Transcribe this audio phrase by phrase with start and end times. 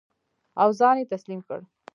[0.61, 1.59] او ځان یې تسلیم کړ.